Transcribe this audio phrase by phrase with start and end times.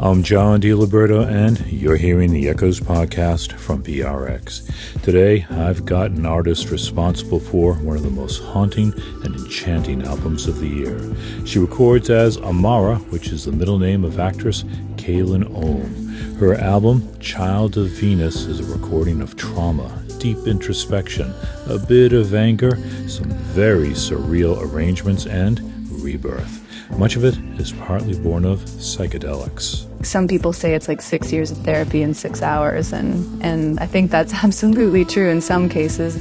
[0.00, 5.02] I'm John DiLiberto, and you're hearing the Echoes podcast from PRX.
[5.02, 10.46] Today, I've got an artist responsible for one of the most haunting and enchanting albums
[10.46, 11.00] of the year.
[11.44, 14.62] She records as Amaara, which is the middle name of actress
[14.94, 16.36] Kaelen Ohm.
[16.36, 21.34] Her album, Child of Venus, is a recording of trauma, deep introspection,
[21.66, 22.76] a bit of anger,
[23.08, 25.58] some very surreal arrangements, and
[25.90, 26.67] rebirth.
[26.96, 29.86] Much of it is partly born of psychedelics.
[30.04, 33.86] Some people say it's like six years of therapy in six hours, and, and I
[33.86, 36.18] think that's absolutely true in some cases.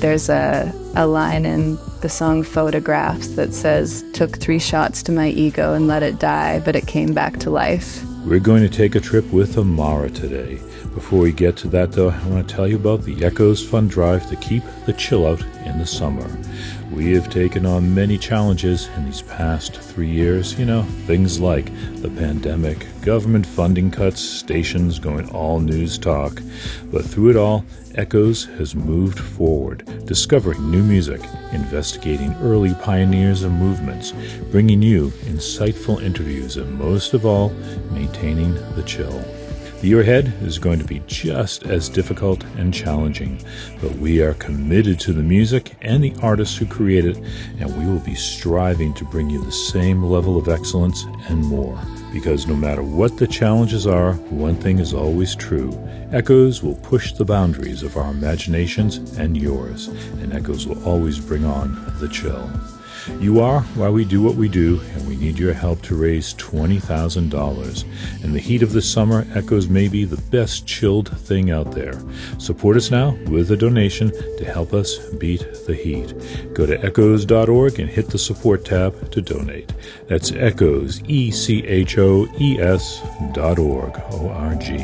[0.00, 5.28] There's a, a line in the song Photographs that says, Took three shots to my
[5.28, 8.04] ego and let it die, but it came back to life.
[8.24, 10.60] We're going to take a trip with Amaara today.
[10.94, 13.88] Before we get to that, though, I want to tell you about the Echoes Fun
[13.88, 16.28] Drive to keep the chill out in the summer.
[16.90, 20.58] We have taken on many challenges in these past three years.
[20.58, 21.66] You know, things like
[22.00, 26.40] the pandemic, government funding cuts, stations going all news talk.
[26.90, 31.20] But through it all, Echoes has moved forward, discovering new music,
[31.52, 34.12] investigating early pioneers and movements,
[34.50, 37.50] bringing you insightful interviews, and most of all,
[37.90, 39.24] maintaining the chill.
[39.80, 43.40] The year ahead is going to be just as difficult and challenging,
[43.80, 47.16] but we are committed to the music and the artists who create it,
[47.60, 51.80] and we will be striving to bring you the same level of excellence and more.
[52.12, 55.70] Because no matter what the challenges are, one thing is always true
[56.10, 59.88] Echoes will push the boundaries of our imaginations and yours,
[60.22, 62.50] and Echoes will always bring on the chill.
[63.20, 66.34] You are why we do what we do, and we need your help to raise
[66.34, 67.84] $20,000.
[68.24, 72.00] And the heat of the summer, Echoes may be the best chilled thing out there.
[72.38, 76.14] Support us now with a donation to help us beat the heat.
[76.54, 79.72] Go to echoes.org and hit the support tab to donate.
[80.06, 83.02] That's echoes, E C H O E S
[83.32, 84.78] dot org, O R G.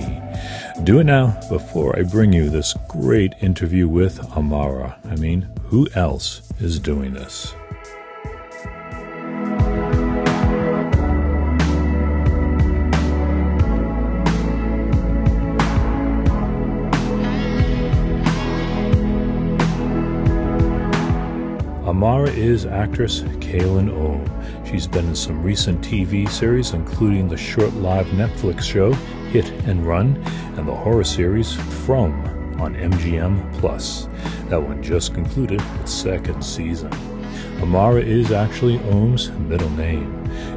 [0.83, 4.97] Do it now before I bring you this great interview with Amaara.
[5.07, 7.55] I mean, who else is doing this?
[22.05, 24.67] Amaara is actress Kaelen Ohm.
[24.67, 28.93] She's been in some recent TV series, including the short live Netflix show
[29.33, 30.23] Hit and Run
[30.59, 31.55] and the horror series
[31.87, 32.13] From
[32.61, 34.07] on MGM Plus.
[34.51, 36.91] That one just concluded its second season.
[37.63, 40.13] Amaara is actually Ohm's middle name.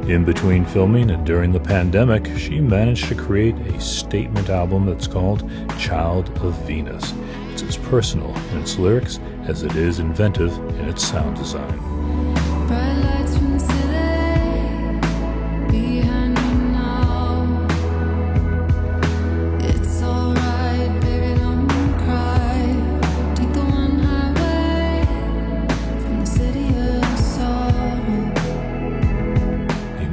[0.06, 5.06] In between filming and during the pandemic, she managed to create a statement album that's
[5.06, 7.14] called Child of Venus.
[7.52, 11.78] It's as personal in its lyrics as it is inventive in its sound design.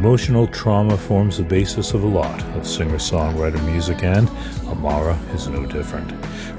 [0.05, 4.29] Emotional trauma forms the basis of a lot of singer songwriter music, and
[4.69, 6.09] Amaara is no different.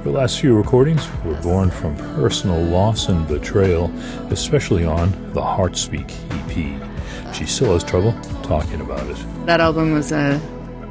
[0.07, 3.91] Her last few recordings were born from personal loss and betrayal,
[4.31, 7.35] especially on the Heartspeak EP.
[7.35, 8.13] She still has trouble
[8.45, 9.17] talking about it.
[9.47, 10.41] That album was a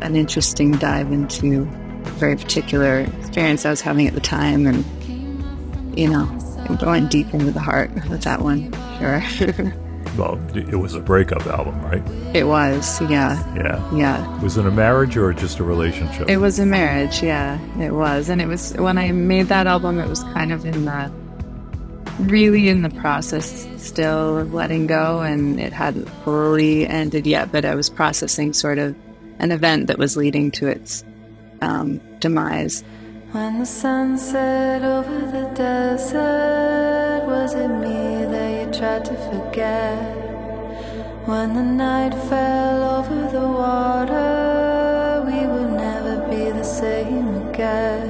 [0.01, 5.97] an interesting dive into a very particular experience I was having at the time, and
[5.97, 6.25] you know,
[6.77, 9.73] going deep into the heart with that one, sure.
[10.17, 12.03] well, it was a breakup album, right?
[12.35, 13.43] It was, yeah.
[13.55, 13.95] Yeah.
[13.95, 14.41] Yeah.
[14.41, 16.29] Was it a marriage or just a relationship?
[16.29, 17.59] It was a marriage, yeah.
[17.79, 18.29] It was.
[18.29, 21.11] And it was, when I made that album, it was kind of in the,
[22.19, 27.65] really in the process still of letting go, and it hadn't fully ended yet, but
[27.65, 28.95] I was processing sort of
[29.39, 31.03] an event that was leading to its
[31.61, 32.83] um, demise.
[33.31, 39.97] When the sun set over the desert, was it me that you tried to forget?
[41.25, 48.09] When the night fell over the water, we would never be the same again.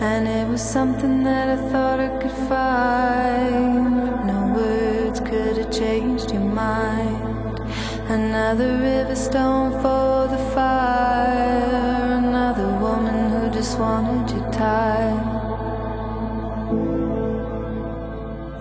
[0.00, 5.72] And it was something that I thought I could find, but no words could have
[5.72, 7.60] changed your mind.
[8.08, 11.79] Another river stone for the fire,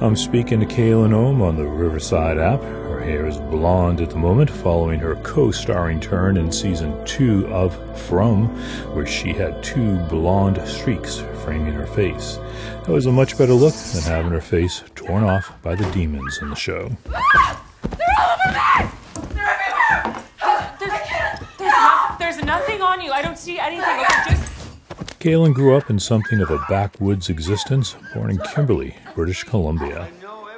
[0.01, 2.61] I'm speaking to Kaelen Ohm on the Riverside app.
[2.61, 7.45] Her hair is blonde at the moment, following her co starring turn in season two
[7.47, 7.75] of
[8.07, 8.47] From,
[8.95, 12.39] where she had two blonde streaks framing her face.
[12.85, 16.39] That was a much better look than having her face torn off by the demons
[16.41, 16.89] in the show.
[17.03, 17.19] They're
[18.19, 18.89] all over me!
[19.35, 20.23] They're everywhere!
[20.79, 20.91] There's,
[21.57, 23.11] there's, enough, there's enough on you.
[23.11, 23.83] I don't see anything.
[23.83, 24.38] Okay, just.
[25.19, 30.07] Kaelen grew up in something of a backwoods existence, born in Kimberley, British Columbia.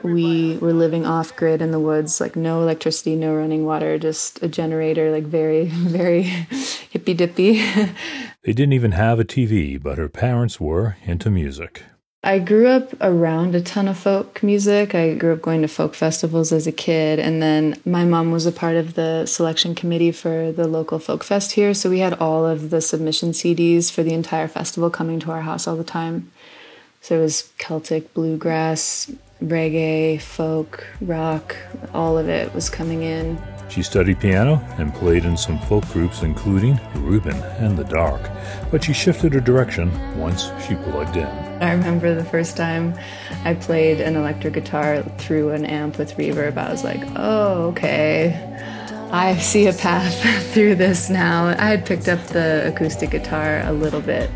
[0.03, 4.41] We were living off grid in the woods, like no electricity, no running water, just
[4.43, 7.53] a generator, like very, very hippy dippy.
[8.43, 11.83] they didn't even have a TV, but her parents were into music.
[12.23, 14.93] I grew up around a ton of folk music.
[14.93, 18.45] I grew up going to folk festivals as a kid, and then my mom was
[18.45, 21.73] a part of the selection committee for the local folk fest here.
[21.73, 25.41] So we had all of the submission CDs for the entire festival coming to our
[25.41, 26.31] house all the time.
[27.01, 29.11] So it was Celtic, bluegrass,
[29.43, 31.55] reggae, folk, rock,
[31.91, 33.41] all of it was coming in.
[33.67, 38.21] She studied piano and played in some folk groups, including Reuben and The Dark,
[38.69, 41.50] but she shifted her direction once she plugged in.
[41.61, 42.97] I remember the first time
[43.45, 48.47] I played an electric guitar through an amp with reverb, I was like, oh, okay.
[49.11, 50.15] I see a path
[50.53, 51.49] through this now.
[51.49, 54.31] I had picked up the acoustic guitar a little bit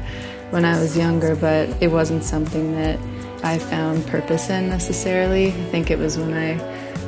[0.52, 3.00] when I was younger, but it wasn't something that
[3.44, 5.48] I found purpose in necessarily.
[5.48, 6.62] I think it was when I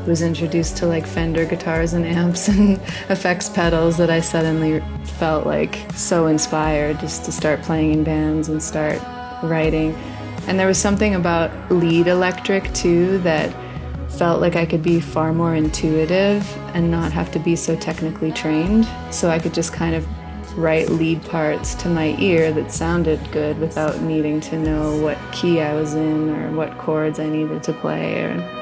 [0.08, 2.78] was introduced to like Fender guitars and amps and
[3.10, 4.82] effects pedals that I suddenly
[5.20, 9.00] felt like so inspired just to start playing in bands and start
[9.44, 9.94] writing.
[10.48, 13.54] And there was something about lead electric too that
[14.10, 18.32] felt like I could be far more intuitive and not have to be so technically
[18.32, 18.88] trained.
[19.12, 20.08] So I could just kind of
[20.58, 25.62] write lead parts to my ear that sounded good without needing to know what key
[25.62, 28.57] I was in or what chords I needed to play or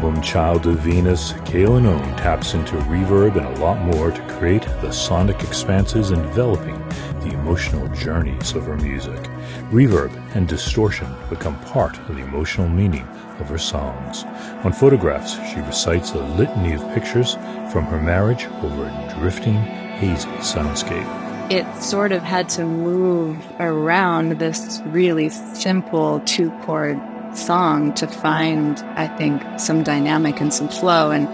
[0.00, 4.62] album Child of Venus, Kaelen Ohm taps into reverb and a lot more to create
[4.80, 6.78] the sonic expanses enveloping
[7.20, 9.22] the emotional journeys of her music.
[9.70, 13.06] Reverb and distortion become part of the emotional meaning
[13.40, 14.24] of her songs.
[14.64, 17.34] On photographs, she recites a litany of pictures
[17.70, 21.52] from her marriage over a drifting, hazy soundscape.
[21.52, 26.98] It sort of had to move around this really simple two chord
[27.34, 31.10] song to find, I think, some dynamic and some flow.
[31.10, 31.28] And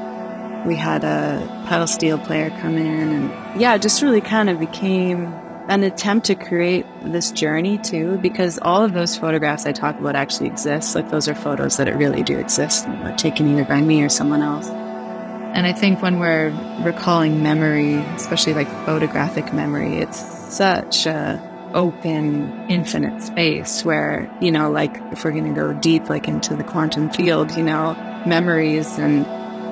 [0.66, 4.58] we had a pedal steel player come in, and yeah, it just really kind of
[4.58, 5.32] became
[5.68, 10.16] an attempt to create this journey too, because all of those photographs I talk about
[10.16, 10.94] actually exist.
[10.96, 14.02] Like those are photos that it really do exist, and were taken either by me
[14.02, 14.68] or someone else.
[14.68, 16.50] And I think when we're
[16.84, 20.18] recalling memory, especially like photographic memory, it's
[20.52, 21.40] such a
[21.74, 26.56] open, infinite space where, you know, like if we're going to go deep, like into
[26.56, 27.94] the quantum field, you know,
[28.26, 29.26] memories and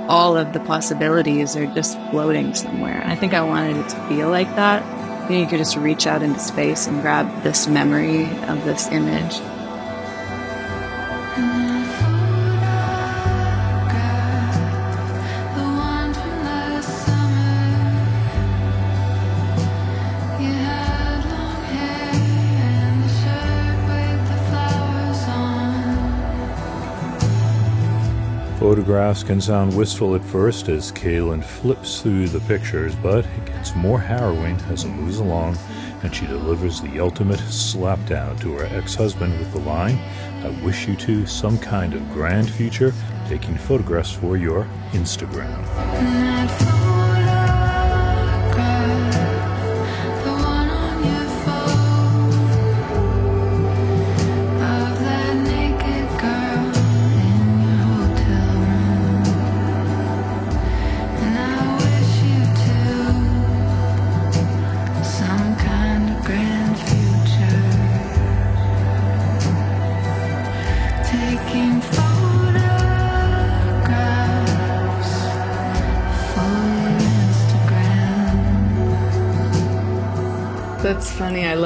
[0.08, 3.02] all of the possibilities are just floating somewhere.
[3.06, 5.30] I think I wanted it to feel like that.
[5.30, 9.32] You, you could just reach out into space and grab this memory of this image.
[11.34, 11.73] Mm-hmm.
[28.84, 33.74] Photographs can sound wistful at first as Kaelen flips through the pictures, but it gets
[33.74, 35.56] more harrowing as it moves along
[36.02, 39.98] and she delivers the ultimate slapdown to her ex husband with the line
[40.44, 42.92] I wish you two some kind of grand future
[43.26, 46.73] taking photographs for your Instagram.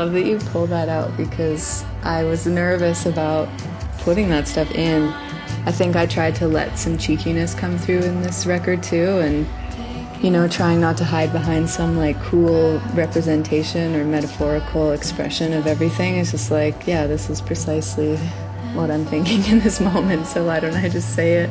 [0.08, 3.46] Love that you pulled that out because I was nervous about
[3.98, 5.08] putting that stuff in.
[5.66, 9.46] I think I tried to let some cheekiness come through in this record too, and
[10.22, 15.66] you know, trying not to hide behind some like cool representation or metaphorical expression of
[15.66, 16.16] everything.
[16.16, 18.16] It's just like, yeah, this is precisely
[18.72, 21.50] what I'm thinking in this moment, so why don't I just say it?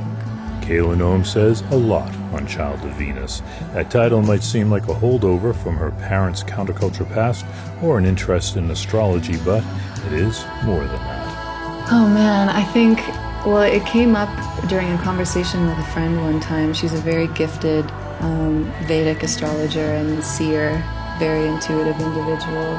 [0.67, 3.41] Kaelen Ohm says a lot on Child of Venus.
[3.71, 7.45] That title might seem like a holdover from her parents' counterculture past
[7.81, 9.63] or an interest in astrology, but
[10.07, 11.87] it is more than that.
[11.89, 12.97] Oh man, I think,
[13.45, 14.27] well, it came up
[14.67, 16.73] during a conversation with a friend one time.
[16.73, 20.83] She's a very gifted um, Vedic astrologer and seer,
[21.17, 22.75] very intuitive individual.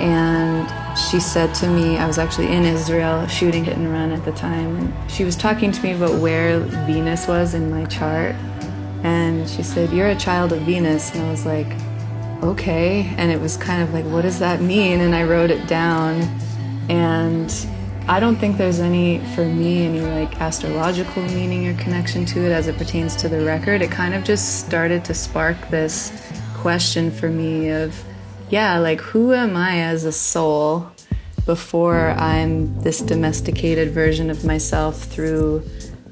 [0.00, 4.24] And she said to me, I was actually in Israel shooting hit and run at
[4.24, 8.34] the time, and she was talking to me about where Venus was in my chart.
[9.02, 11.12] And she said, You're a child of Venus.
[11.12, 11.66] And I was like,
[12.42, 13.12] Okay.
[13.16, 15.00] And it was kind of like, What does that mean?
[15.00, 16.20] And I wrote it down.
[16.88, 17.52] And
[18.08, 22.52] I don't think there's any, for me, any like astrological meaning or connection to it
[22.52, 23.82] as it pertains to the record.
[23.82, 26.12] It kind of just started to spark this
[26.54, 28.04] question for me of,
[28.52, 30.92] yeah, like who am I as a soul
[31.46, 35.62] before I'm this domesticated version of myself through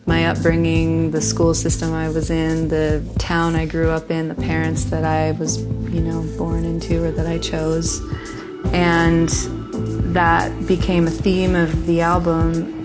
[0.06, 4.34] my upbringing, the school system I was in, the town I grew up in, the
[4.34, 8.00] parents that I was, you know, born into or that I chose.
[8.72, 9.28] And
[10.14, 12.79] that became a theme of the album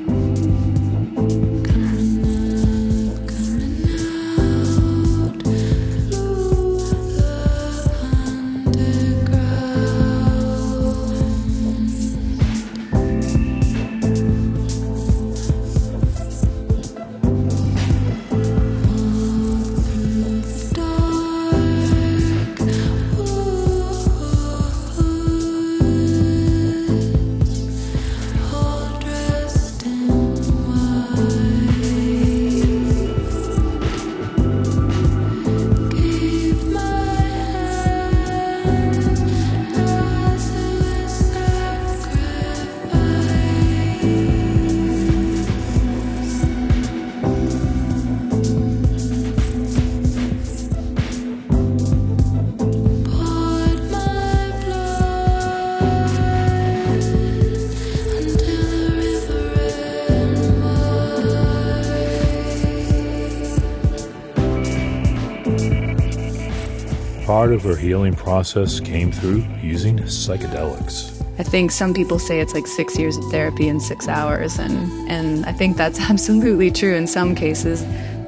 [67.36, 71.22] part of her healing process came through using psychedelics.
[71.38, 74.74] I think some people say it's like six years of therapy in six hours, and,
[75.12, 77.84] and I think that's absolutely true in some cases.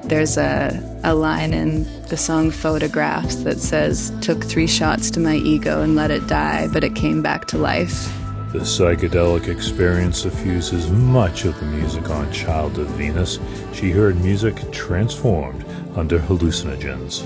[0.10, 5.36] There's a, a line in the song Photographs that says, Took three shots to my
[5.36, 8.12] ego and let it die, but it came back to life.
[8.52, 13.40] The psychedelic experience suffuses much of the music on Child of Venus.
[13.72, 15.64] She heard music transformed
[15.96, 17.26] under hallucinogens.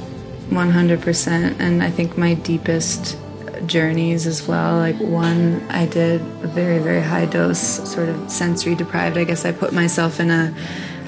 [0.51, 1.60] 100%.
[1.60, 3.17] And I think my deepest
[3.65, 4.77] journeys as well.
[4.77, 9.17] Like one, I did a very, very high dose, sort of sensory deprived.
[9.17, 10.53] I guess I put myself in a,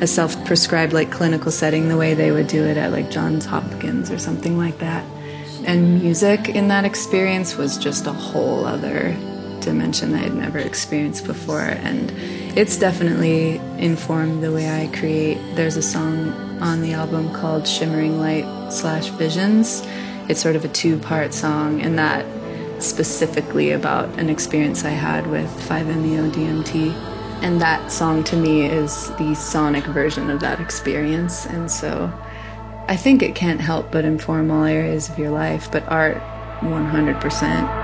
[0.01, 3.45] a self prescribed, like clinical setting the way they would do it at like Johns
[3.45, 5.05] Hopkins or something like that.
[5.65, 9.15] And music in that experience was just a whole other
[9.61, 11.61] dimension that I had never experienced before.
[11.61, 12.11] And
[12.57, 15.37] it's definitely informed the way I create.
[15.55, 19.83] There's a song on the album called Shimmering Light slash Visions.
[20.29, 22.25] It's sort of a two part song, and that
[22.81, 26.93] specifically about an experience I had with 5-MeO DMT.
[27.41, 31.45] And that song to me is the sonic version of that experience.
[31.45, 32.11] And so
[32.87, 36.17] I think it can't help but inform all areas of your life, but art
[36.61, 37.82] 100%.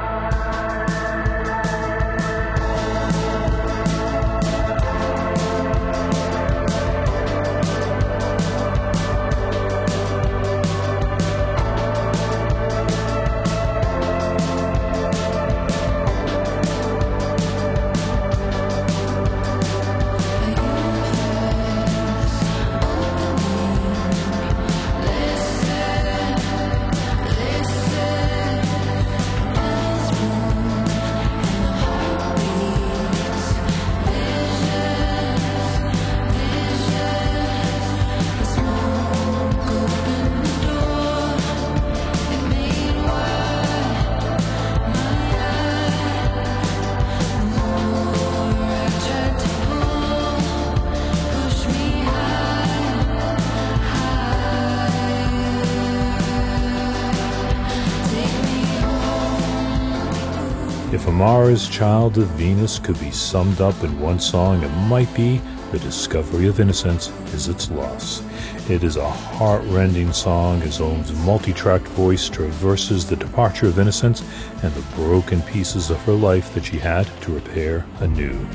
[61.19, 65.41] If Amaara's Child of Venus could be summed up in one song, it might be
[65.73, 68.23] The Discovery of Innocence is Its Loss.
[68.69, 74.23] It is a heart-rending song as Ohm's multi-tracked voice traverses the departure of innocence
[74.63, 78.47] and the broken pieces of her life that she had to repair anew.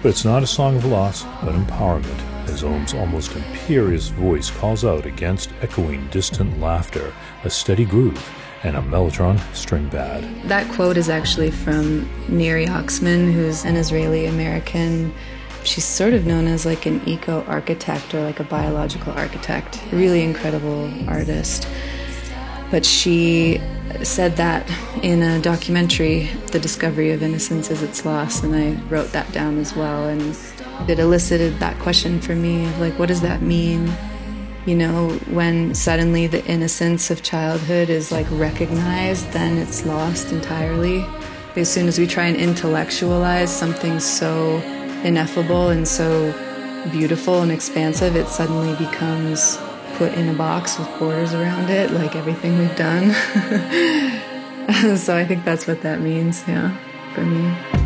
[0.00, 4.84] But it's not a song of loss, but empowerment as Ohm's almost imperious voice calls
[4.84, 8.24] out against echoing distant laughter, a steady groove,
[8.64, 10.24] and a mellotron string pad.
[10.48, 15.12] That quote is actually from Neri Oxman, who's an Israeli American.
[15.62, 20.22] She's sort of known as like an eco architect or like a biological architect, really
[20.22, 21.68] incredible artist.
[22.70, 23.60] But she
[24.02, 24.68] said that
[25.02, 29.58] in a documentary, The Discovery of Innocence is Its Loss, and I wrote that down
[29.58, 30.08] as well.
[30.08, 30.36] And
[30.88, 33.92] it elicited that question for me of like, what does that mean?
[34.66, 41.04] You know, when suddenly the innocence of childhood is like recognized, then it's lost entirely.
[41.54, 44.56] As soon as we try and intellectualize something so
[45.04, 46.32] ineffable and so
[46.90, 49.58] beautiful and expansive, it suddenly becomes
[49.96, 53.12] put in a box with borders around it, like everything we've done.
[54.96, 56.74] so I think that's what that means, yeah,
[57.14, 57.83] for me.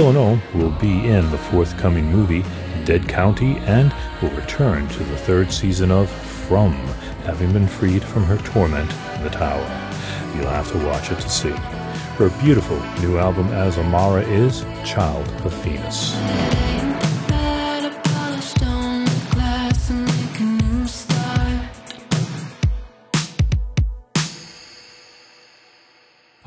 [0.00, 2.42] Ohm will be in the forthcoming movie
[2.86, 6.72] Dead County and will return to the third season of From,
[7.24, 9.60] having been freed from her torment in the tower.
[10.34, 11.50] You'll have to watch it to see.
[12.16, 16.14] Her beautiful new album as Amaara is Child of Venus.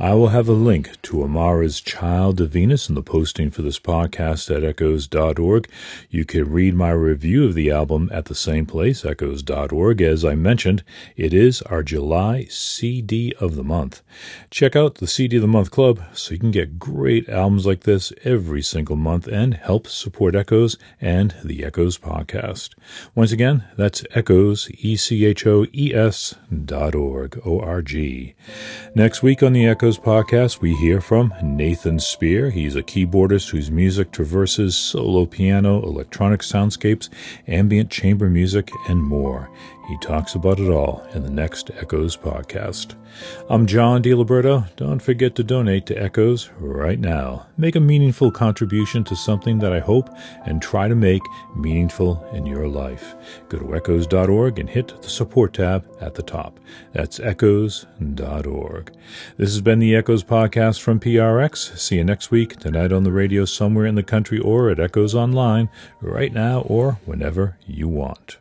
[0.06, 3.80] I will have a link to Amaara's Child of Venus in the posting for this
[3.80, 5.68] podcast at echoes.org.
[6.12, 10.02] You can read my review of the album at the same place, echoes.org.
[10.04, 10.84] As I mentioned,
[11.16, 14.04] it is our July CD of the month.
[14.52, 17.80] Check out the CD of the Month Club so you can get great albums like
[17.80, 22.76] this every single month and help support Echoes and the Echoes podcast.
[23.16, 28.36] Once again, that's echoes, E-C-H-O-E-S dot org, O-R-G.
[28.94, 32.50] Next week on the Echoes Podcast, we hear from Nathan Spear.
[32.50, 37.10] He's a keyboardist whose music traverses solo piano, electronic soundscapes,
[37.48, 39.50] ambient chamber music, and more.
[39.88, 42.96] He talks about it all in the next Echoes podcast.
[43.50, 44.76] I'm John DiLiberto.
[44.76, 47.46] Don't forget to donate to Echoes right now.
[47.56, 50.10] Make a meaningful contribution to something that I hope
[50.46, 51.22] and try to make
[51.56, 53.16] meaningful in your life.
[53.48, 56.60] Go to echoes.org and hit the support tab at the top.
[56.94, 58.92] That's echoes.org.
[59.38, 61.78] This has been the Echoes podcast from PRX.
[61.78, 65.14] See you next week, tonight on the radio somewhere in the country or at Echoes
[65.14, 65.70] Online,
[66.02, 68.40] right now or whenever you want.